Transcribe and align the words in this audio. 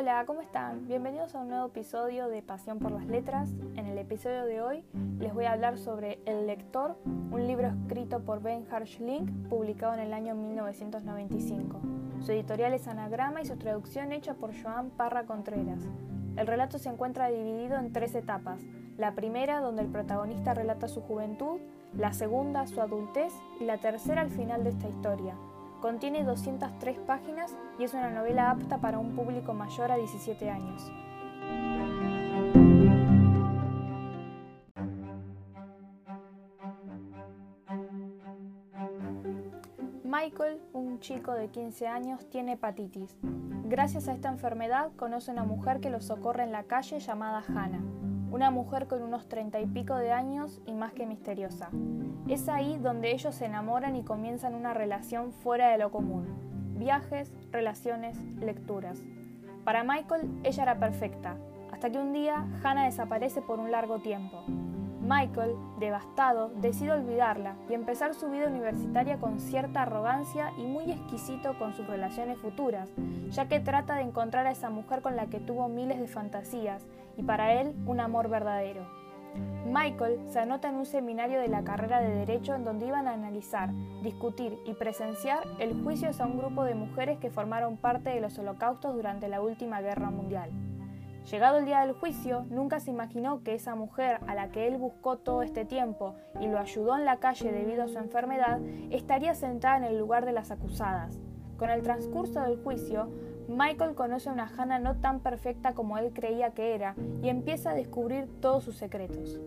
Hola, 0.00 0.24
¿cómo 0.24 0.40
están? 0.40 0.86
Bienvenidos 0.86 1.34
a 1.34 1.40
un 1.40 1.50
nuevo 1.50 1.66
episodio 1.66 2.28
de 2.28 2.40
Pasión 2.40 2.78
por 2.78 2.90
las 2.90 3.04
Letras. 3.04 3.50
En 3.76 3.84
el 3.84 3.98
episodio 3.98 4.46
de 4.46 4.62
hoy 4.62 4.82
les 5.18 5.34
voy 5.34 5.44
a 5.44 5.52
hablar 5.52 5.76
sobre 5.76 6.20
El 6.24 6.46
Lector, 6.46 6.96
un 7.04 7.46
libro 7.46 7.68
escrito 7.68 8.20
por 8.20 8.40
Ben 8.40 8.66
Link, 9.00 9.30
publicado 9.50 9.92
en 9.92 10.00
el 10.00 10.14
año 10.14 10.34
1995. 10.34 11.82
Su 12.22 12.32
editorial 12.32 12.72
es 12.72 12.88
Anagrama 12.88 13.42
y 13.42 13.44
su 13.44 13.58
traducción 13.58 14.12
hecha 14.12 14.32
por 14.32 14.54
Joan 14.58 14.88
Parra 14.88 15.26
Contreras. 15.26 15.82
El 16.38 16.46
relato 16.46 16.78
se 16.78 16.88
encuentra 16.88 17.28
dividido 17.28 17.76
en 17.76 17.92
tres 17.92 18.14
etapas. 18.14 18.62
La 18.96 19.14
primera, 19.14 19.60
donde 19.60 19.82
el 19.82 19.88
protagonista 19.88 20.54
relata 20.54 20.88
su 20.88 21.02
juventud, 21.02 21.60
la 21.94 22.14
segunda, 22.14 22.66
su 22.66 22.80
adultez 22.80 23.34
y 23.60 23.64
la 23.64 23.76
tercera, 23.76 24.22
al 24.22 24.30
final 24.30 24.64
de 24.64 24.70
esta 24.70 24.88
historia. 24.88 25.34
Contiene 25.80 26.24
203 26.24 26.98
páginas 27.06 27.56
y 27.78 27.84
es 27.84 27.94
una 27.94 28.10
novela 28.10 28.50
apta 28.50 28.78
para 28.78 28.98
un 28.98 29.14
público 29.14 29.54
mayor 29.54 29.90
a 29.90 29.96
17 29.96 30.50
años. 30.50 30.92
Michael, 40.04 40.60
un 40.74 41.00
chico 41.00 41.32
de 41.32 41.48
15 41.48 41.86
años, 41.86 42.28
tiene 42.28 42.52
hepatitis. 42.52 43.16
Gracias 43.64 44.06
a 44.08 44.12
esta 44.12 44.28
enfermedad 44.28 44.90
conoce 44.96 45.30
a 45.30 45.34
una 45.34 45.44
mujer 45.44 45.80
que 45.80 45.88
lo 45.88 46.02
socorre 46.02 46.42
en 46.42 46.52
la 46.52 46.64
calle 46.64 47.00
llamada 47.00 47.42
Hannah, 47.48 47.80
una 48.30 48.50
mujer 48.50 48.86
con 48.86 49.02
unos 49.02 49.28
treinta 49.28 49.60
y 49.60 49.66
pico 49.66 49.96
de 49.96 50.12
años 50.12 50.60
y 50.66 50.72
más 50.72 50.92
que 50.92 51.06
misteriosa. 51.06 51.70
Es 52.28 52.48
ahí 52.48 52.78
donde 52.78 53.12
ellos 53.12 53.34
se 53.34 53.46
enamoran 53.46 53.96
y 53.96 54.04
comienzan 54.04 54.54
una 54.54 54.72
relación 54.72 55.32
fuera 55.32 55.70
de 55.70 55.78
lo 55.78 55.90
común. 55.90 56.26
Viajes, 56.76 57.32
relaciones, 57.50 58.18
lecturas. 58.40 59.02
Para 59.64 59.84
Michael 59.84 60.30
ella 60.44 60.62
era 60.62 60.78
perfecta, 60.78 61.36
hasta 61.72 61.90
que 61.90 61.98
un 61.98 62.12
día 62.12 62.46
Hannah 62.62 62.84
desaparece 62.84 63.42
por 63.42 63.58
un 63.58 63.70
largo 63.70 63.98
tiempo. 63.98 64.44
Michael, 65.10 65.56
devastado, 65.80 66.52
decide 66.60 66.92
olvidarla 66.92 67.56
y 67.68 67.74
empezar 67.74 68.14
su 68.14 68.30
vida 68.30 68.46
universitaria 68.46 69.18
con 69.18 69.40
cierta 69.40 69.82
arrogancia 69.82 70.52
y 70.56 70.62
muy 70.62 70.92
exquisito 70.92 71.58
con 71.58 71.74
sus 71.74 71.84
relaciones 71.88 72.38
futuras, 72.38 72.92
ya 73.30 73.48
que 73.48 73.58
trata 73.58 73.96
de 73.96 74.02
encontrar 74.02 74.46
a 74.46 74.52
esa 74.52 74.70
mujer 74.70 75.02
con 75.02 75.16
la 75.16 75.26
que 75.26 75.40
tuvo 75.40 75.68
miles 75.68 75.98
de 75.98 76.06
fantasías 76.06 76.86
y 77.16 77.24
para 77.24 77.54
él 77.54 77.74
un 77.86 77.98
amor 77.98 78.28
verdadero. 78.28 78.86
Michael 79.66 80.20
se 80.28 80.38
anota 80.38 80.68
en 80.68 80.76
un 80.76 80.86
seminario 80.86 81.40
de 81.40 81.48
la 81.48 81.64
carrera 81.64 82.00
de 82.00 82.14
Derecho 82.14 82.54
en 82.54 82.64
donde 82.64 82.86
iban 82.86 83.08
a 83.08 83.14
analizar, 83.14 83.70
discutir 84.04 84.60
y 84.64 84.74
presenciar 84.74 85.42
el 85.58 85.82
juicio 85.82 86.08
a 86.16 86.24
un 86.24 86.38
grupo 86.38 86.62
de 86.62 86.76
mujeres 86.76 87.18
que 87.18 87.30
formaron 87.30 87.78
parte 87.78 88.10
de 88.10 88.20
los 88.20 88.38
holocaustos 88.38 88.94
durante 88.94 89.26
la 89.26 89.40
última 89.40 89.80
guerra 89.80 90.10
mundial. 90.10 90.50
Llegado 91.28 91.58
el 91.58 91.66
día 91.66 91.80
del 91.80 91.92
juicio, 91.92 92.46
nunca 92.50 92.80
se 92.80 92.90
imaginó 92.90 93.42
que 93.42 93.54
esa 93.54 93.74
mujer 93.74 94.20
a 94.26 94.34
la 94.34 94.48
que 94.50 94.66
él 94.66 94.78
buscó 94.78 95.18
todo 95.18 95.42
este 95.42 95.64
tiempo 95.64 96.14
y 96.40 96.48
lo 96.48 96.58
ayudó 96.58 96.96
en 96.96 97.04
la 97.04 97.18
calle 97.18 97.52
debido 97.52 97.84
a 97.84 97.88
su 97.88 97.98
enfermedad, 97.98 98.60
estaría 98.90 99.34
sentada 99.34 99.76
en 99.76 99.84
el 99.84 99.98
lugar 99.98 100.24
de 100.24 100.32
las 100.32 100.50
acusadas. 100.50 101.20
Con 101.58 101.68
el 101.70 101.82
transcurso 101.82 102.40
del 102.40 102.62
juicio, 102.62 103.10
Michael 103.48 103.94
conoce 103.94 104.28
a 104.30 104.32
una 104.32 104.50
Hannah 104.56 104.78
no 104.78 104.96
tan 104.96 105.20
perfecta 105.20 105.74
como 105.74 105.98
él 105.98 106.12
creía 106.14 106.50
que 106.50 106.74
era 106.74 106.94
y 107.22 107.28
empieza 107.28 107.70
a 107.70 107.74
descubrir 107.74 108.26
todos 108.40 108.64
sus 108.64 108.76
secretos. 108.76 109.38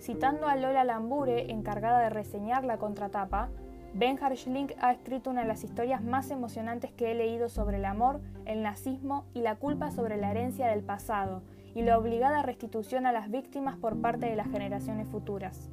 Citando 0.00 0.46
a 0.46 0.54
Lola 0.54 0.84
Lambure, 0.84 1.50
encargada 1.50 2.00
de 2.00 2.10
reseñar 2.10 2.64
la 2.64 2.78
contratapa, 2.78 3.48
Ben 3.98 4.16
Link 4.46 4.74
ha 4.80 4.92
escrito 4.92 5.28
una 5.28 5.40
de 5.40 5.48
las 5.48 5.64
historias 5.64 6.04
más 6.04 6.30
emocionantes 6.30 6.92
que 6.92 7.10
he 7.10 7.14
leído 7.16 7.48
sobre 7.48 7.78
el 7.78 7.84
amor, 7.84 8.20
el 8.44 8.62
nazismo 8.62 9.24
y 9.34 9.40
la 9.40 9.56
culpa 9.56 9.90
sobre 9.90 10.16
la 10.16 10.30
herencia 10.30 10.68
del 10.68 10.84
pasado 10.84 11.42
y 11.74 11.82
la 11.82 11.98
obligada 11.98 12.42
restitución 12.42 13.06
a 13.06 13.12
las 13.12 13.28
víctimas 13.28 13.76
por 13.76 14.00
parte 14.00 14.26
de 14.26 14.36
las 14.36 14.46
generaciones 14.52 15.08
futuras. 15.08 15.68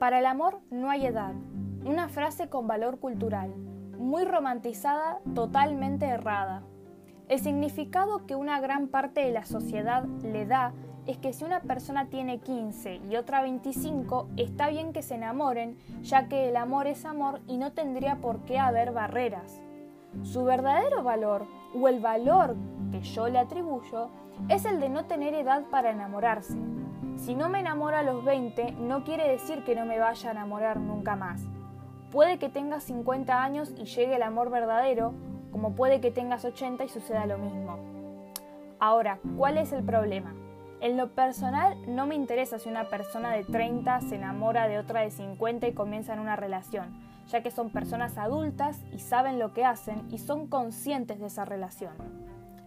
Para 0.00 0.18
el 0.18 0.26
amor 0.26 0.58
no 0.72 0.90
hay 0.90 1.06
edad, 1.06 1.34
una 1.84 2.08
frase 2.08 2.48
con 2.48 2.66
valor 2.66 2.98
cultural, 2.98 3.54
muy 3.96 4.24
romantizada, 4.24 5.20
totalmente 5.36 6.06
errada. 6.06 6.64
El 7.28 7.40
significado 7.40 8.24
que 8.24 8.36
una 8.36 8.60
gran 8.60 8.86
parte 8.86 9.20
de 9.20 9.32
la 9.32 9.44
sociedad 9.44 10.04
le 10.22 10.46
da 10.46 10.72
es 11.06 11.18
que 11.18 11.32
si 11.32 11.44
una 11.44 11.60
persona 11.60 12.06
tiene 12.06 12.38
15 12.38 13.00
y 13.10 13.16
otra 13.16 13.42
25, 13.42 14.28
está 14.36 14.68
bien 14.68 14.92
que 14.92 15.02
se 15.02 15.16
enamoren, 15.16 15.76
ya 16.02 16.28
que 16.28 16.48
el 16.48 16.56
amor 16.56 16.86
es 16.86 17.04
amor 17.04 17.40
y 17.48 17.58
no 17.58 17.72
tendría 17.72 18.16
por 18.16 18.44
qué 18.44 18.60
haber 18.60 18.92
barreras. 18.92 19.60
Su 20.22 20.44
verdadero 20.44 21.02
valor, 21.02 21.46
o 21.74 21.88
el 21.88 21.98
valor 21.98 22.54
que 22.92 23.00
yo 23.00 23.28
le 23.28 23.40
atribuyo, 23.40 24.08
es 24.48 24.64
el 24.64 24.78
de 24.78 24.88
no 24.88 25.06
tener 25.06 25.34
edad 25.34 25.64
para 25.64 25.90
enamorarse. 25.90 26.56
Si 27.16 27.34
no 27.34 27.48
me 27.48 27.58
enamoro 27.58 27.96
a 27.96 28.02
los 28.04 28.24
20, 28.24 28.72
no 28.72 29.02
quiere 29.02 29.28
decir 29.28 29.64
que 29.64 29.74
no 29.74 29.84
me 29.84 29.98
vaya 29.98 30.28
a 30.28 30.32
enamorar 30.32 30.78
nunca 30.78 31.16
más. 31.16 31.42
Puede 32.12 32.38
que 32.38 32.48
tenga 32.48 32.78
50 32.78 33.42
años 33.42 33.74
y 33.76 33.84
llegue 33.84 34.14
el 34.14 34.22
amor 34.22 34.48
verdadero, 34.50 35.12
como 35.50 35.74
puede 35.74 36.00
que 36.00 36.10
tengas 36.10 36.44
80 36.44 36.84
y 36.84 36.88
suceda 36.88 37.26
lo 37.26 37.38
mismo. 37.38 37.78
Ahora, 38.78 39.18
¿cuál 39.36 39.58
es 39.58 39.72
el 39.72 39.82
problema? 39.82 40.34
En 40.80 40.96
lo 40.96 41.14
personal 41.14 41.76
no 41.88 42.06
me 42.06 42.14
interesa 42.14 42.58
si 42.58 42.68
una 42.68 42.88
persona 42.88 43.30
de 43.32 43.44
30 43.44 44.02
se 44.02 44.16
enamora 44.16 44.68
de 44.68 44.78
otra 44.78 45.00
de 45.00 45.10
50 45.10 45.68
y 45.68 45.72
comienzan 45.72 46.18
una 46.18 46.36
relación, 46.36 46.94
ya 47.28 47.42
que 47.42 47.50
son 47.50 47.70
personas 47.70 48.18
adultas 48.18 48.84
y 48.92 48.98
saben 48.98 49.38
lo 49.38 49.54
que 49.54 49.64
hacen 49.64 50.06
y 50.10 50.18
son 50.18 50.46
conscientes 50.46 51.18
de 51.18 51.28
esa 51.28 51.46
relación. 51.46 51.92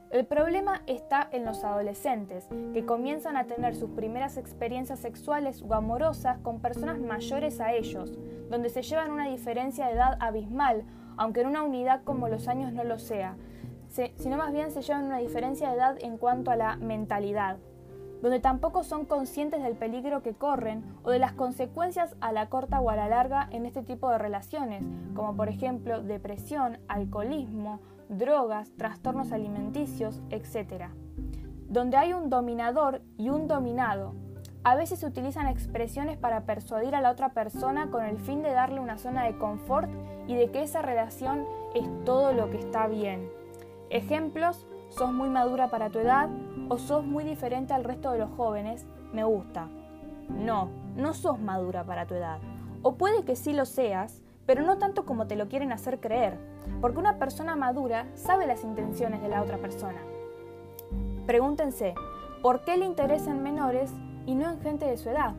El 0.10 0.26
problema 0.26 0.82
está 0.88 1.30
en 1.32 1.46
los 1.46 1.64
adolescentes, 1.64 2.48
que 2.74 2.84
comienzan 2.84 3.38
a 3.38 3.46
tener 3.46 3.76
sus 3.76 3.92
primeras 3.92 4.38
experiencias 4.38 4.98
sexuales 5.00 5.62
o 5.62 5.76
amorosas 5.76 6.40
con 6.40 6.62
personas 6.62 6.98
mayores 6.98 7.62
a 7.62 7.74
ellos, 7.74 8.18
donde 8.50 8.70
se 8.70 8.82
llevan 8.82 9.12
una 9.12 9.28
diferencia 9.28 9.86
de 9.86 9.94
edad 9.94 10.18
abismal 10.20 10.84
aunque 11.20 11.42
en 11.42 11.48
una 11.48 11.64
unidad 11.64 12.02
como 12.06 12.30
los 12.30 12.48
años 12.48 12.72
no 12.72 12.86
lo 12.86 12.98
sea, 12.98 13.36
sino 13.90 14.38
más 14.38 14.54
bien 14.54 14.72
se 14.72 14.82
llevan 14.82 15.04
una 15.04 15.18
diferencia 15.18 15.70
de 15.70 15.76
edad 15.76 15.98
en 16.00 16.18
cuanto 16.18 16.50
a 16.50 16.56
la 16.56 16.78
mentalidad, 16.78 17.58
donde 18.22 18.40
tampoco 18.40 18.84
son 18.84 19.06
conscientes 19.06 19.62
del 19.62 19.76
peligro 19.76 20.24
que 20.24 20.34
corren 20.34 20.82
o 21.04 21.12
de 21.12 21.20
las 21.20 21.34
consecuencias 21.34 22.16
a 22.22 22.32
la 22.32 22.48
corta 22.48 22.80
o 22.80 22.90
a 22.90 22.96
la 22.96 23.10
larga 23.10 23.50
en 23.52 23.66
este 23.66 23.84
tipo 23.84 24.10
de 24.10 24.18
relaciones, 24.18 24.82
como 25.14 25.36
por 25.36 25.50
ejemplo 25.50 26.02
depresión, 26.02 26.80
alcoholismo, 26.88 27.82
drogas, 28.08 28.72
trastornos 28.78 29.34
alimenticios, 29.34 30.22
etc. 30.30 30.86
Donde 31.68 31.98
hay 31.98 32.14
un 32.14 32.30
dominador 32.30 33.02
y 33.18 33.30
un 33.30 33.50
dominado, 33.50 34.16
a 34.64 34.76
veces 34.76 35.00
se 35.00 35.06
utilizan 35.06 35.48
expresiones 35.48 36.18
para 36.18 36.46
persuadir 36.46 36.96
a 36.96 37.02
la 37.02 37.12
otra 37.12 37.34
persona 37.34 37.92
con 37.92 38.06
el 38.06 38.20
fin 38.20 38.42
de 38.42 38.52
darle 38.52 38.80
una 38.80 38.98
zona 38.98 39.26
de 39.26 39.38
confort 39.38 39.90
y 40.30 40.36
de 40.36 40.52
que 40.52 40.62
esa 40.62 40.84
relación 40.84 41.44
es 41.74 41.88
todo 42.06 42.32
lo 42.32 42.52
que 42.52 42.60
está 42.60 42.86
bien. 42.86 43.28
Ejemplos, 43.90 44.68
sos 44.90 45.12
muy 45.12 45.28
madura 45.28 45.70
para 45.70 45.90
tu 45.90 45.98
edad 45.98 46.30
o 46.70 46.78
sos 46.78 47.04
muy 47.04 47.24
diferente 47.24 47.74
al 47.74 47.84
resto 47.84 48.12
de 48.12 48.20
los 48.20 48.30
jóvenes, 48.38 48.86
me 49.12 49.24
gusta. 49.24 49.68
No, 50.30 50.70
no 50.96 51.16
sos 51.16 51.40
madura 51.40 51.84
para 51.84 52.06
tu 52.06 52.14
edad. 52.14 52.38
O 52.84 52.94
puede 52.94 53.26
que 53.26 53.36
sí 53.36 53.54
lo 53.54 53.66
seas, 53.66 54.22
pero 54.46 54.62
no 54.62 54.78
tanto 54.78 55.04
como 55.04 55.26
te 55.26 55.36
lo 55.36 55.50
quieren 55.50 55.72
hacer 55.72 56.00
creer, 56.00 56.38
porque 56.80 57.00
una 57.00 57.18
persona 57.18 57.56
madura 57.56 58.06
sabe 58.14 58.46
las 58.46 58.64
intenciones 58.64 59.24
de 59.24 59.30
la 59.30 59.42
otra 59.42 59.58
persona. 59.58 60.00
Pregúntense, 61.26 61.96
¿por 62.44 62.62
qué 62.62 62.78
le 62.78 62.86
interesan 62.86 63.42
menores 63.42 63.92
y 64.30 64.36
no 64.36 64.48
en 64.52 64.62
gente 64.62 64.86
de 64.86 64.98
su 64.98 65.10
edad. 65.10 65.34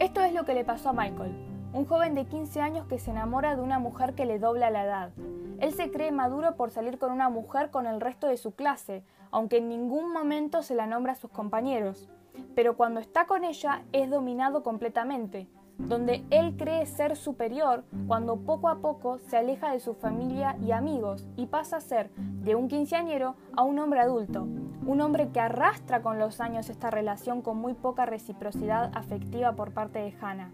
Esto 0.00 0.20
es 0.22 0.32
lo 0.32 0.44
que 0.44 0.54
le 0.54 0.64
pasó 0.64 0.88
a 0.88 0.92
Michael, 0.92 1.32
un 1.74 1.86
joven 1.86 2.14
de 2.14 2.24
15 2.24 2.60
años 2.60 2.86
que 2.86 3.00
se 3.00 3.10
enamora 3.10 3.56
de 3.56 3.62
una 3.62 3.80
mujer 3.80 4.14
que 4.14 4.26
le 4.26 4.38
dobla 4.38 4.70
la 4.70 4.84
edad. 4.84 5.10
Él 5.58 5.72
se 5.72 5.90
cree 5.90 6.12
maduro 6.12 6.54
por 6.54 6.70
salir 6.70 6.98
con 6.98 7.10
una 7.10 7.28
mujer 7.28 7.70
con 7.72 7.86
el 7.88 8.00
resto 8.00 8.28
de 8.28 8.36
su 8.36 8.52
clase, 8.52 9.02
aunque 9.32 9.58
en 9.58 9.68
ningún 9.68 10.12
momento 10.12 10.62
se 10.62 10.76
la 10.76 10.86
nombra 10.86 11.12
a 11.12 11.16
sus 11.16 11.32
compañeros. 11.32 12.08
Pero 12.54 12.76
cuando 12.76 13.00
está 13.00 13.26
con 13.26 13.42
ella 13.42 13.82
es 13.90 14.08
dominado 14.08 14.62
completamente, 14.62 15.48
donde 15.76 16.24
él 16.30 16.56
cree 16.56 16.86
ser 16.86 17.16
superior 17.16 17.82
cuando 18.06 18.36
poco 18.36 18.68
a 18.68 18.78
poco 18.78 19.18
se 19.18 19.36
aleja 19.36 19.72
de 19.72 19.80
su 19.80 19.94
familia 19.94 20.56
y 20.64 20.70
amigos 20.70 21.26
y 21.36 21.46
pasa 21.46 21.78
a 21.78 21.80
ser 21.80 22.10
de 22.14 22.54
un 22.54 22.68
quinceañero 22.68 23.34
a 23.56 23.64
un 23.64 23.80
hombre 23.80 23.98
adulto, 23.98 24.46
un 24.86 25.00
hombre 25.00 25.30
que 25.30 25.40
arrastra 25.40 26.02
con 26.02 26.20
los 26.20 26.40
años 26.40 26.70
esta 26.70 26.90
relación 26.90 27.42
con 27.42 27.56
muy 27.56 27.74
poca 27.74 28.06
reciprocidad 28.06 28.92
afectiva 28.94 29.56
por 29.56 29.72
parte 29.72 29.98
de 29.98 30.14
Hannah. 30.20 30.52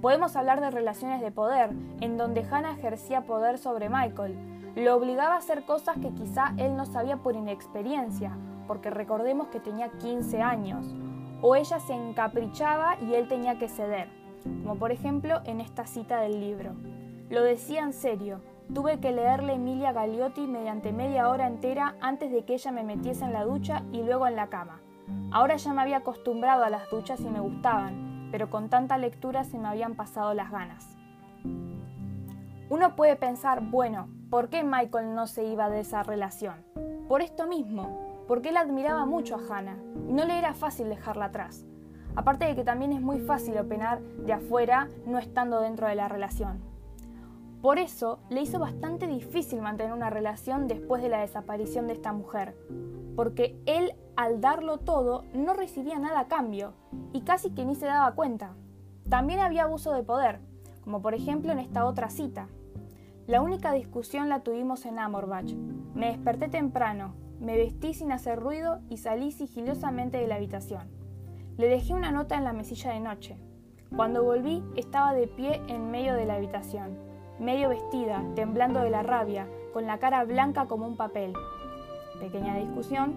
Podemos 0.00 0.36
hablar 0.36 0.60
de 0.60 0.70
relaciones 0.70 1.20
de 1.20 1.32
poder, 1.32 1.70
en 2.00 2.16
donde 2.16 2.46
Hannah 2.48 2.72
ejercía 2.72 3.22
poder 3.22 3.58
sobre 3.58 3.88
Michael, 3.88 4.36
lo 4.76 4.94
obligaba 4.94 5.34
a 5.34 5.38
hacer 5.38 5.64
cosas 5.64 5.96
que 5.98 6.12
quizá 6.12 6.52
él 6.58 6.76
no 6.76 6.84
sabía 6.84 7.16
por 7.16 7.34
inexperiencia, 7.34 8.36
porque 8.66 8.90
recordemos 8.90 9.48
que 9.48 9.58
tenía 9.58 9.88
15 9.88 10.42
años, 10.42 10.94
o 11.40 11.56
ella 11.56 11.80
se 11.80 11.94
encaprichaba 11.94 12.96
y 13.00 13.14
él 13.14 13.26
tenía 13.26 13.58
que 13.58 13.68
ceder, 13.68 14.08
como 14.62 14.76
por 14.76 14.92
ejemplo 14.92 15.40
en 15.44 15.62
esta 15.62 15.86
cita 15.86 16.20
del 16.20 16.40
libro. 16.40 16.72
Lo 17.30 17.42
decía 17.42 17.82
en 17.82 17.94
serio, 17.94 18.42
tuve 18.74 19.00
que 19.00 19.12
leerle 19.12 19.54
Emilia 19.54 19.92
Gagliotti 19.92 20.46
mediante 20.46 20.92
media 20.92 21.30
hora 21.30 21.46
entera 21.46 21.96
antes 22.02 22.30
de 22.30 22.44
que 22.44 22.54
ella 22.54 22.70
me 22.70 22.84
metiese 22.84 23.24
en 23.24 23.32
la 23.32 23.44
ducha 23.44 23.82
y 23.92 24.02
luego 24.02 24.26
en 24.26 24.36
la 24.36 24.48
cama. 24.48 24.82
Ahora 25.32 25.56
ya 25.56 25.72
me 25.72 25.80
había 25.80 25.98
acostumbrado 25.98 26.64
a 26.64 26.70
las 26.70 26.90
duchas 26.90 27.20
y 27.20 27.28
me 27.28 27.40
gustaban, 27.40 28.15
pero 28.36 28.50
con 28.50 28.68
tanta 28.68 28.98
lectura 28.98 29.44
se 29.44 29.58
me 29.58 29.66
habían 29.66 29.94
pasado 29.94 30.34
las 30.34 30.50
ganas. 30.50 30.98
Uno 32.68 32.94
puede 32.94 33.16
pensar, 33.16 33.62
bueno, 33.62 34.10
¿por 34.28 34.50
qué 34.50 34.62
Michael 34.62 35.14
no 35.14 35.26
se 35.26 35.46
iba 35.46 35.70
de 35.70 35.80
esa 35.80 36.02
relación? 36.02 36.62
Por 37.08 37.22
esto 37.22 37.46
mismo, 37.46 38.24
porque 38.28 38.50
él 38.50 38.58
admiraba 38.58 39.06
mucho 39.06 39.36
a 39.36 39.40
Hannah 39.40 39.78
y 40.06 40.12
no 40.12 40.26
le 40.26 40.38
era 40.38 40.52
fácil 40.52 40.90
dejarla 40.90 41.24
atrás. 41.24 41.64
Aparte 42.14 42.44
de 42.44 42.54
que 42.54 42.62
también 42.62 42.92
es 42.92 43.00
muy 43.00 43.20
fácil 43.20 43.56
opinar 43.56 44.02
de 44.02 44.34
afuera 44.34 44.90
no 45.06 45.16
estando 45.16 45.60
dentro 45.60 45.88
de 45.88 45.94
la 45.94 46.08
relación. 46.08 46.60
Por 47.62 47.78
eso 47.78 48.18
le 48.28 48.42
hizo 48.42 48.58
bastante 48.58 49.06
difícil 49.06 49.62
mantener 49.62 49.94
una 49.94 50.10
relación 50.10 50.68
después 50.68 51.00
de 51.00 51.08
la 51.08 51.22
desaparición 51.22 51.86
de 51.86 51.94
esta 51.94 52.12
mujer, 52.12 52.54
porque 53.16 53.58
él 53.66 53.94
al 54.14 54.40
darlo 54.40 54.78
todo 54.78 55.24
no 55.34 55.54
recibía 55.54 55.98
nada 55.98 56.20
a 56.20 56.28
cambio 56.28 56.74
y 57.12 57.22
casi 57.22 57.50
que 57.50 57.64
ni 57.64 57.74
se 57.74 57.86
daba 57.86 58.14
cuenta. 58.14 58.54
También 59.08 59.40
había 59.40 59.64
abuso 59.64 59.92
de 59.92 60.02
poder, 60.02 60.40
como 60.84 61.02
por 61.02 61.14
ejemplo 61.14 61.52
en 61.52 61.58
esta 61.58 61.86
otra 61.86 62.10
cita. 62.10 62.48
La 63.26 63.42
única 63.42 63.72
discusión 63.72 64.28
la 64.28 64.40
tuvimos 64.40 64.86
en 64.86 64.98
Amorbach. 64.98 65.52
Me 65.94 66.08
desperté 66.08 66.48
temprano, 66.48 67.14
me 67.40 67.56
vestí 67.56 67.94
sin 67.94 68.12
hacer 68.12 68.38
ruido 68.38 68.80
y 68.88 68.98
salí 68.98 69.32
sigilosamente 69.32 70.18
de 70.18 70.26
la 70.26 70.36
habitación. 70.36 70.88
Le 71.56 71.68
dejé 71.68 71.94
una 71.94 72.12
nota 72.12 72.36
en 72.36 72.44
la 72.44 72.52
mesilla 72.52 72.92
de 72.92 73.00
noche. 73.00 73.36
Cuando 73.94 74.22
volví 74.22 74.62
estaba 74.76 75.14
de 75.14 75.26
pie 75.26 75.62
en 75.68 75.90
medio 75.90 76.14
de 76.14 76.26
la 76.26 76.34
habitación, 76.34 76.98
medio 77.38 77.68
vestida, 77.68 78.22
temblando 78.34 78.80
de 78.80 78.90
la 78.90 79.02
rabia, 79.02 79.48
con 79.72 79.86
la 79.86 79.98
cara 79.98 80.24
blanca 80.24 80.66
como 80.66 80.86
un 80.86 80.96
papel. 80.96 81.32
Pequeña 82.20 82.56
discusión. 82.56 83.14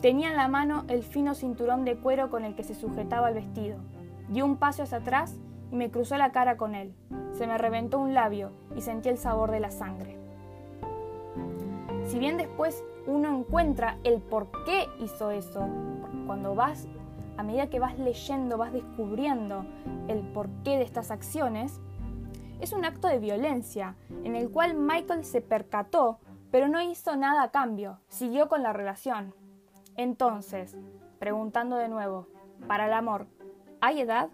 Tenía 0.00 0.30
en 0.30 0.36
la 0.36 0.48
mano 0.48 0.84
el 0.88 1.02
fino 1.02 1.34
cinturón 1.34 1.84
de 1.84 1.96
cuero 1.96 2.30
con 2.30 2.44
el 2.44 2.54
que 2.54 2.64
se 2.64 2.74
sujetaba 2.74 3.28
el 3.28 3.34
vestido. 3.34 3.78
Dio 4.28 4.44
un 4.44 4.56
paso 4.56 4.82
hacia 4.82 4.98
atrás 4.98 5.36
y 5.70 5.76
me 5.76 5.90
cruzó 5.90 6.16
la 6.16 6.32
cara 6.32 6.56
con 6.56 6.74
él. 6.74 6.94
Se 7.32 7.46
me 7.46 7.58
reventó 7.58 7.98
un 7.98 8.14
labio 8.14 8.50
y 8.76 8.80
sentí 8.80 9.08
el 9.08 9.18
sabor 9.18 9.50
de 9.50 9.60
la 9.60 9.70
sangre. 9.70 10.18
Si 12.06 12.18
bien 12.18 12.36
después 12.36 12.84
uno 13.06 13.36
encuentra 13.36 13.98
el 14.04 14.20
por 14.20 14.48
qué 14.64 14.86
hizo 15.00 15.30
eso, 15.30 15.68
cuando 16.26 16.54
vas, 16.54 16.86
a 17.36 17.42
medida 17.42 17.68
que 17.68 17.80
vas 17.80 17.98
leyendo, 17.98 18.58
vas 18.58 18.72
descubriendo 18.72 19.64
el 20.08 20.20
porqué 20.20 20.78
de 20.78 20.82
estas 20.82 21.10
acciones, 21.10 21.80
es 22.60 22.72
un 22.72 22.84
acto 22.84 23.08
de 23.08 23.18
violencia 23.18 23.96
en 24.24 24.34
el 24.34 24.50
cual 24.50 24.74
Michael 24.74 25.24
se 25.24 25.40
percató, 25.40 26.18
pero 26.50 26.68
no 26.68 26.80
hizo 26.80 27.16
nada 27.16 27.42
a 27.42 27.50
cambio, 27.50 28.00
siguió 28.08 28.48
con 28.48 28.62
la 28.62 28.72
relación. 28.72 29.34
Entonces, 29.96 30.76
preguntando 31.18 31.76
de 31.76 31.88
nuevo, 31.88 32.28
para 32.66 32.86
el 32.86 32.92
amor, 32.92 33.26
¿hay 33.80 34.00
edad? 34.00 34.30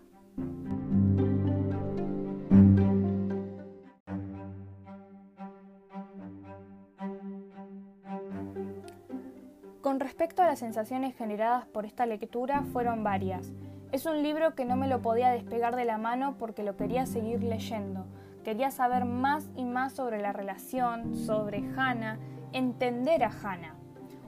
Con 9.81 10.01
respecto 10.01 10.43
a 10.43 10.47
las 10.47 10.61
sensaciones 10.61 11.15
generadas 11.17 11.67
por 11.67 11.85
esta 11.85 12.07
lectura 12.07 12.63
fueron 12.73 13.03
varias. 13.03 13.53
Es 13.91 14.07
un 14.07 14.23
libro 14.23 14.55
que 14.55 14.65
no 14.65 14.77
me 14.77 14.89
lo 14.89 15.03
podía 15.03 15.31
despegar 15.31 15.77
de 15.77 15.85
la 15.85 15.99
mano 15.99 16.37
porque 16.39 16.63
lo 16.63 16.77
quería 16.77 17.05
seguir 17.05 17.43
leyendo. 17.43 18.07
Quería 18.45 18.73
saber 18.73 19.05
más 19.05 19.49
y 19.57 19.65
más 19.65 19.93
sobre 19.93 20.21
la 20.21 20.33
relación, 20.33 21.15
sobre 21.15 21.59
Hannah, 21.77 22.19
entender 22.53 23.23
a 23.23 23.31
Hannah. 23.31 23.75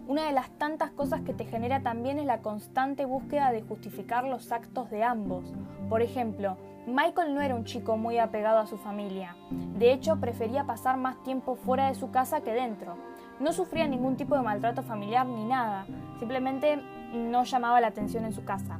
Una 0.07 0.27
de 0.27 0.33
las 0.33 0.51
tantas 0.51 0.91
cosas 0.91 1.23
que 1.23 1.35
te 1.35 1.47
genera 1.47 1.81
también 1.81 2.19
es 2.19 2.27
la 2.27 2.41
constante 2.41 3.07
búsqueda 3.07 3.51
de 3.51 3.63
justificar 3.63 4.25
los 4.25 4.53
actos 4.53 4.89
de 4.91 5.03
ambos. 5.03 5.53
Por 5.89 6.03
ejemplo, 6.03 6.57
Michael 6.87 7.35
no 7.35 7.41
era 7.41 7.57
un 7.57 7.65
chico 7.65 7.97
muy 7.97 8.19
apegado 8.19 8.59
a 8.59 8.67
su 8.67 8.77
familia. 8.77 9.35
De 9.79 9.93
hecho, 9.93 10.21
prefería 10.21 10.65
pasar 10.65 10.97
más 10.97 11.21
tiempo 11.23 11.57
fuera 11.57 11.89
de 11.89 11.95
su 11.95 12.11
casa 12.11 12.43
que 12.43 12.53
dentro. 12.53 12.97
No 13.41 13.53
sufría 13.53 13.89
ningún 13.89 14.17
tipo 14.17 14.37
de 14.37 14.43
maltrato 14.43 14.83
familiar 14.83 15.27
ni 15.27 15.45
nada, 15.45 15.87
simplemente 16.19 16.77
no 17.13 17.43
llamaba 17.43 17.81
la 17.81 17.89
atención 17.89 18.25
en 18.25 18.33
su 18.33 18.45
casa. 18.45 18.79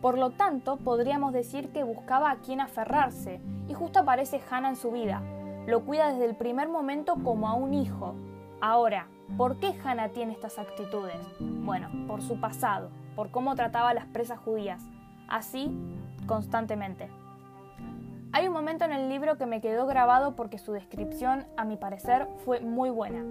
Por 0.00 0.16
lo 0.16 0.30
tanto, 0.30 0.78
podríamos 0.78 1.32
decir 1.32 1.72
que 1.72 1.84
buscaba 1.84 2.30
a 2.30 2.36
quien 2.36 2.60
aferrarse, 2.60 3.40
y 3.68 3.74
justo 3.74 3.98
aparece 3.98 4.40
Hannah 4.50 4.70
en 4.70 4.76
su 4.76 4.90
vida. 4.90 5.22
Lo 5.66 5.84
cuida 5.84 6.10
desde 6.10 6.24
el 6.24 6.36
primer 6.36 6.68
momento 6.68 7.16
como 7.22 7.48
a 7.48 7.54
un 7.54 7.74
hijo. 7.74 8.14
Ahora, 8.62 9.08
¿por 9.36 9.58
qué 9.58 9.74
Hannah 9.84 10.08
tiene 10.08 10.32
estas 10.32 10.58
actitudes? 10.58 11.18
Bueno, 11.38 11.90
por 12.06 12.22
su 12.22 12.40
pasado, 12.40 12.90
por 13.14 13.30
cómo 13.30 13.54
trataba 13.54 13.90
a 13.90 13.94
las 13.94 14.06
presas 14.06 14.38
judías. 14.38 14.82
Así, 15.28 15.70
constantemente. 16.26 17.08
Hay 18.32 18.46
un 18.46 18.52
momento 18.52 18.84
en 18.84 18.92
el 18.92 19.08
libro 19.08 19.36
que 19.36 19.46
me 19.46 19.60
quedó 19.60 19.86
grabado 19.86 20.34
porque 20.34 20.58
su 20.58 20.72
descripción, 20.72 21.46
a 21.56 21.64
mi 21.64 21.76
parecer, 21.76 22.28
fue 22.44 22.60
muy 22.60 22.88
buena. 22.88 23.22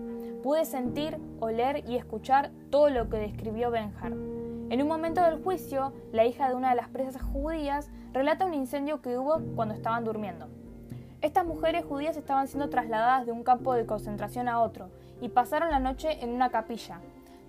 Pude 0.43 0.65
sentir, 0.65 1.17
oler 1.39 1.83
y 1.89 1.95
escuchar 1.95 2.51
todo 2.69 2.89
lo 2.89 3.09
que 3.09 3.17
describió 3.17 3.71
Benjar. 3.71 4.13
En 4.69 4.83
un 4.83 4.87
momento 4.87 5.23
del 5.23 5.41
juicio, 5.41 5.93
la 6.11 6.25
hija 6.25 6.47
de 6.47 6.53
una 6.53 6.69
de 6.69 6.75
las 6.75 6.89
presas 6.89 7.23
judías 7.23 7.89
relata 8.13 8.45
un 8.45 8.53
incendio 8.53 9.01
que 9.01 9.17
hubo 9.17 9.41
cuando 9.55 9.73
estaban 9.73 10.03
durmiendo. 10.03 10.47
Estas 11.21 11.43
mujeres 11.43 11.85
judías 11.85 12.15
estaban 12.17 12.47
siendo 12.47 12.69
trasladadas 12.69 13.25
de 13.25 13.31
un 13.31 13.43
campo 13.43 13.73
de 13.73 13.87
concentración 13.87 14.47
a 14.47 14.61
otro 14.61 14.91
y 15.21 15.29
pasaron 15.29 15.71
la 15.71 15.79
noche 15.79 16.23
en 16.23 16.29
una 16.29 16.51
capilla. 16.51 16.99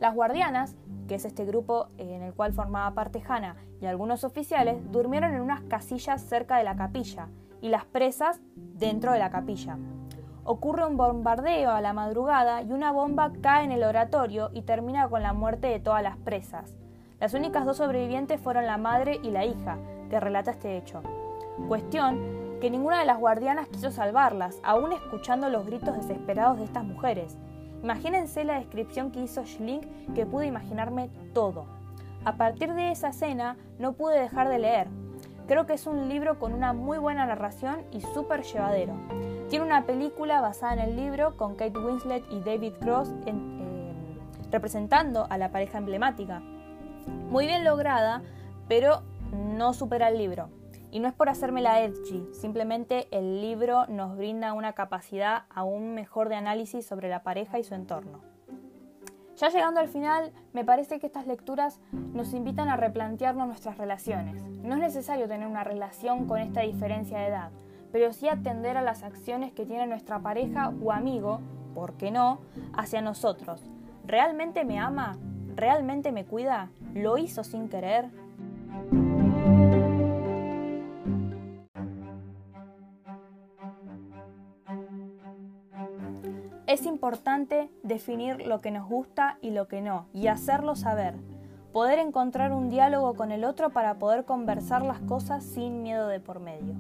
Las 0.01 0.15
guardianas, 0.15 0.77
que 1.09 1.17
es 1.17 1.27
este 1.27 1.45
grupo 1.45 1.89
en 1.99 2.23
el 2.23 2.33
cual 2.33 2.55
formaba 2.55 2.95
parte 2.95 3.23
Hannah 3.29 3.57
y 3.83 3.87
algunos 3.87 4.25
oficiales, 4.25 4.79
durmieron 4.91 5.35
en 5.35 5.43
unas 5.43 5.61
casillas 5.65 6.23
cerca 6.23 6.57
de 6.57 6.65
la 6.65 6.77
capilla 6.77 7.29
y 7.61 7.69
las 7.69 7.85
presas 7.85 8.41
dentro 8.57 9.13
de 9.13 9.19
la 9.19 9.31
capilla. 9.31 9.77
Ocurre 10.45 10.87
un 10.87 10.97
bombardeo 10.97 11.71
a 11.71 11.83
la 11.83 11.93
madrugada 11.93 12.63
y 12.63 12.73
una 12.73 12.93
bomba 12.93 13.31
cae 13.43 13.65
en 13.65 13.73
el 13.73 13.85
oratorio 13.85 14.49
y 14.55 14.63
termina 14.63 15.07
con 15.11 15.23
la 15.23 15.35
muerte 15.35 15.67
de 15.67 15.81
todas 15.81 16.03
las 16.03 16.17
presas. 16.17 16.81
Las 17.21 17.35
únicas 17.35 17.65
dos 17.65 17.77
sobrevivientes 17.77 18.41
fueron 18.41 18.67
la 18.67 18.79
madre 18.79 19.21
y 19.23 19.31
la 19.31 19.45
hija, 19.45 19.79
que 20.09 20.19
relata 20.19 20.51
este 20.51 20.77
hecho. 20.77 21.03
Cuestión 21.69 22.59
que 22.61 22.71
ninguna 22.71 22.99
de 22.99 23.07
las 23.07 23.19
guardianas 23.19 23.69
quiso 23.69 23.91
salvarlas, 23.91 24.59
aún 24.63 24.93
escuchando 24.93 25.49
los 25.49 25.67
gritos 25.67 25.97
desesperados 25.97 26.59
de 26.59 26.65
estas 26.65 26.85
mujeres. 26.85 27.37
Imagínense 27.83 28.45
la 28.45 28.59
descripción 28.59 29.11
que 29.11 29.21
hizo 29.21 29.45
Schlink, 29.45 29.85
que 30.15 30.27
pude 30.27 30.47
imaginarme 30.47 31.11
todo. 31.33 31.67
A 32.25 32.37
partir 32.37 32.75
de 32.75 32.91
esa 32.91 33.09
escena 33.09 33.57
no 33.79 33.93
pude 33.93 34.21
dejar 34.21 34.49
de 34.49 34.59
leer, 34.59 34.89
Creo 35.51 35.67
que 35.67 35.73
es 35.73 35.89
un 35.89 36.09
libro 36.09 36.39
con 36.39 36.53
una 36.53 36.73
muy 36.73 36.99
buena 36.99 37.27
narración 37.27 37.81
y 37.91 38.03
súper 38.03 38.45
llevadero. 38.45 38.95
Tiene 39.49 39.65
una 39.65 39.85
película 39.85 40.41
basada 40.41 40.75
en 40.75 40.79
el 40.79 40.95
libro 40.95 41.37
con 41.37 41.57
Kate 41.57 41.77
Winslet 41.77 42.23
y 42.31 42.39
David 42.39 42.75
Cross 42.81 43.11
eh, 43.27 43.35
representando 44.53 45.27
a 45.29 45.39
la 45.39 45.51
pareja 45.51 45.79
emblemática. 45.79 46.41
Muy 47.31 47.47
bien 47.47 47.65
lograda, 47.65 48.23
pero 48.67 49.03
no 49.33 49.73
supera 49.73 50.09
el 50.09 50.19
libro. 50.19 50.49
Y 50.91 50.99
no 50.99 51.07
es 51.07 51.15
por 51.15 51.29
hacerme 51.29 51.63
la 51.63 51.81
edgy, 51.81 52.27
simplemente 52.33 53.07
el 53.13 53.41
libro 53.41 53.87
nos 53.87 54.17
brinda 54.17 54.53
una 54.53 54.73
capacidad 54.73 55.45
aún 55.49 55.95
mejor 55.95 56.29
de 56.29 56.35
análisis 56.35 56.85
sobre 56.85 57.09
la 57.09 57.23
pareja 57.23 57.61
y 57.61 57.63
su 57.63 57.75
entorno. 57.75 58.19
Ya 59.37 59.49
llegando 59.49 59.79
al 59.79 59.87
final, 59.87 60.33
me 60.53 60.65
parece 60.65 60.99
que 60.99 61.07
estas 61.07 61.29
lecturas 61.29 61.79
nos 61.93 62.35
invitan 62.35 62.69
a 62.69 62.77
replantearnos 62.77 63.47
nuestras 63.47 63.79
relaciones. 63.79 64.43
No 64.65 64.75
es 64.75 64.81
necesario 64.81 65.29
tener 65.29 65.47
una 65.47 65.63
relación 65.63 66.27
con 66.27 66.41
esta 66.41 66.63
diferencia 66.63 67.21
de 67.21 67.29
edad, 67.29 67.51
pero 67.93 68.13
sí 68.13 68.29
atender 68.29 68.77
a 68.77 68.83
las 68.83 69.05
acciones 69.05 69.53
que 69.53 69.67
tiene 69.67 69.87
nuestra 69.87 70.19
pareja 70.19 70.73
o 70.83 70.91
amigo, 70.91 71.41
¿por 71.77 71.93
qué 71.93 72.11
no?, 72.11 72.41
hacia 72.73 73.01
nosotros. 73.01 73.63
¿Realmente 74.05 74.65
me 74.65 74.81
ama? 74.81 75.17
¿Realmente 75.61 76.11
me 76.11 76.25
cuida? 76.25 76.71
¿Lo 76.95 77.19
hizo 77.19 77.45
sin 77.45 77.69
querer? 77.69 78.09
Es 86.67 86.87
importante 86.87 87.69
definir 87.83 88.47
lo 88.47 88.63
que 88.63 88.71
nos 88.71 88.89
gusta 88.89 89.37
y 89.43 89.51
lo 89.51 89.69
que 89.69 89.83
no, 89.83 90.07
y 90.15 90.29
hacerlo 90.29 90.77
saber. 90.77 91.17
Poder 91.75 91.99
encontrar 91.99 92.55
un 92.55 92.71
diálogo 92.71 93.13
con 93.13 93.31
el 93.31 93.45
otro 93.45 93.69
para 93.69 93.99
poder 93.99 94.25
conversar 94.25 94.81
las 94.81 95.01
cosas 95.01 95.45
sin 95.45 95.83
miedo 95.83 96.09
de 96.09 96.21
por 96.21 96.41
medio. 96.41 96.73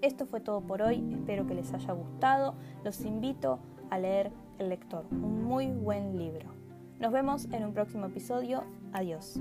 Esto 0.00 0.26
fue 0.26 0.38
todo 0.38 0.60
por 0.60 0.80
hoy, 0.80 1.04
espero 1.12 1.48
que 1.48 1.54
les 1.54 1.74
haya 1.74 1.92
gustado. 1.92 2.54
Los 2.84 3.00
invito 3.00 3.58
a 3.90 3.98
leer 3.98 4.30
El 4.60 4.68
lector, 4.68 5.06
un 5.10 5.42
muy 5.42 5.72
buen 5.72 6.16
libro. 6.16 6.53
Nos 7.00 7.12
vemos 7.12 7.46
en 7.52 7.64
un 7.64 7.74
próximo 7.74 8.06
episodio. 8.06 8.64
Adiós. 8.92 9.40